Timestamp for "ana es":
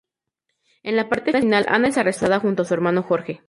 1.69-1.97